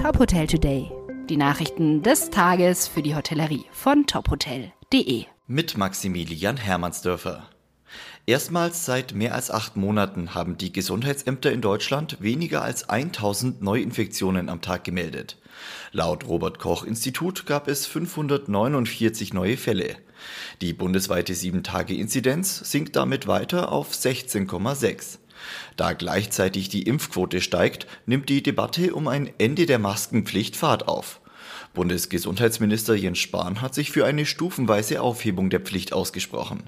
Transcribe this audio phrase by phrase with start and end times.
[0.00, 0.90] Top Hotel Today.
[1.28, 5.26] Die Nachrichten des Tages für die Hotellerie von tophotel.de.
[5.46, 7.50] Mit Maximilian Hermannsdörfer.
[8.24, 14.48] Erstmals seit mehr als acht Monaten haben die Gesundheitsämter in Deutschland weniger als 1000 Neuinfektionen
[14.48, 15.36] am Tag gemeldet.
[15.92, 19.96] Laut Robert Koch Institut gab es 549 neue Fälle.
[20.62, 25.18] Die bundesweite 7-Tage-Inzidenz sinkt damit weiter auf 16,6.
[25.76, 31.20] Da gleichzeitig die Impfquote steigt, nimmt die Debatte um ein Ende der Maskenpflicht Fahrt auf.
[31.72, 36.64] Bundesgesundheitsminister Jens Spahn hat sich für eine stufenweise Aufhebung der Pflicht ausgesprochen.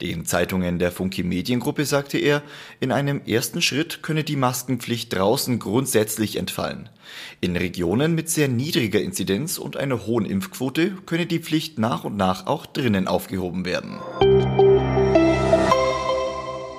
[0.00, 2.42] Den Zeitungen der Funke Mediengruppe sagte er,
[2.80, 6.88] in einem ersten Schritt könne die Maskenpflicht draußen grundsätzlich entfallen.
[7.40, 12.16] In Regionen mit sehr niedriger Inzidenz und einer hohen Impfquote könne die Pflicht nach und
[12.16, 13.98] nach auch drinnen aufgehoben werden.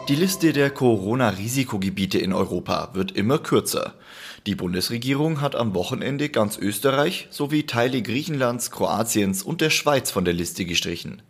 [0.10, 3.94] Die Liste der Corona-Risikogebiete in Europa wird immer kürzer.
[4.48, 10.26] Die Bundesregierung hat am Wochenende ganz Österreich sowie Teile Griechenlands, Kroatiens und der Schweiz von
[10.26, 11.22] der Liste gestrichen.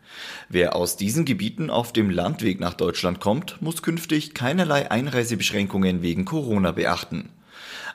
[0.48, 6.24] Wer aus diesen Gebieten auf dem Landweg nach Deutschland kommt, muss künftig keinerlei Einreisebeschränkungen wegen
[6.24, 7.32] Corona beachten.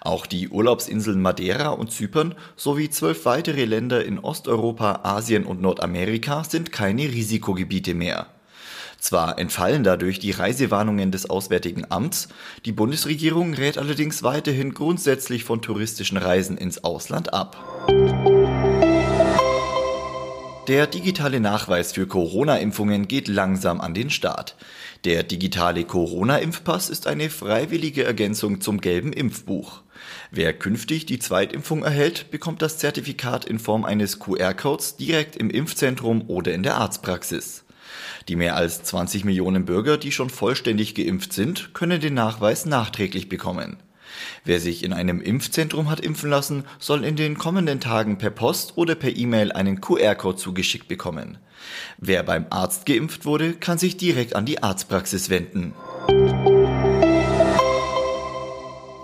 [0.03, 6.45] Auch die Urlaubsinseln Madeira und Zypern sowie zwölf weitere Länder in Osteuropa, Asien und Nordamerika
[6.45, 8.34] sind keine Risikogebiete mehr.
[9.05, 12.29] Zwar entfallen dadurch die Reisewarnungen des Auswärtigen Amts,
[12.65, 17.87] die Bundesregierung rät allerdings weiterhin grundsätzlich von touristischen Reisen ins Ausland ab.
[20.69, 24.57] Der digitale Nachweis für Corona-Impfungen geht langsam an den Start.
[25.05, 29.83] Der digitale Corona-Impfpass ist eine freiwillige Ergänzung zum gelben Impfbuch.
[30.31, 36.25] Wer künftig die Zweitimpfung erhält, bekommt das Zertifikat in Form eines QR-Codes direkt im Impfzentrum
[36.27, 37.64] oder in der Arztpraxis.
[38.29, 43.29] Die mehr als 20 Millionen Bürger, die schon vollständig geimpft sind, können den Nachweis nachträglich
[43.29, 43.77] bekommen.
[44.45, 48.75] Wer sich in einem Impfzentrum hat impfen lassen, soll in den kommenden Tagen per Post
[48.77, 51.39] oder per E-Mail einen QR-Code zugeschickt bekommen.
[51.99, 55.75] Wer beim Arzt geimpft wurde, kann sich direkt an die Arztpraxis wenden.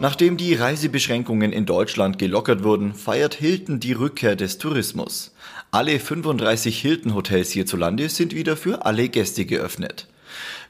[0.00, 5.34] Nachdem die Reisebeschränkungen in Deutschland gelockert wurden, feiert Hilton die Rückkehr des Tourismus.
[5.70, 10.08] Alle 35 Hilton-Hotels hierzulande sind wieder für alle Gäste geöffnet.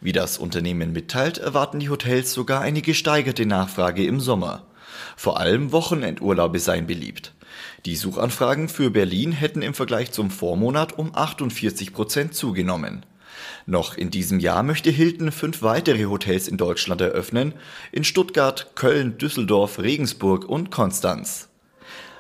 [0.01, 4.67] Wie das Unternehmen mitteilt, erwarten die Hotels sogar eine gesteigerte Nachfrage im Sommer.
[5.17, 7.33] Vor allem Wochenendurlaube seien beliebt.
[7.87, 13.07] Die Suchanfragen für Berlin hätten im Vergleich zum Vormonat um 48 Prozent zugenommen.
[13.67, 17.55] Noch in diesem Jahr möchte Hilton fünf weitere Hotels in Deutschland eröffnen,
[17.93, 21.49] in Stuttgart, Köln, Düsseldorf, Regensburg und Konstanz.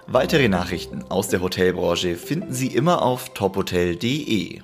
[0.07, 4.63] Weitere Nachrichten aus der Hotelbranche finden Sie immer auf tophotel.de.